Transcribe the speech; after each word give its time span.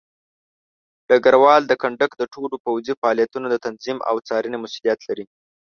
ډګروال 1.07 1.61
د 1.67 1.73
کندک 1.81 2.11
د 2.17 2.21
ټولو 2.33 2.55
پوځي 2.65 2.93
فعالیتونو 3.01 3.47
د 3.49 3.55
تنظیم 3.65 3.97
او 4.09 4.15
څارنې 4.27 4.57
مسوولیت 4.63 4.99
لري. 5.09 5.25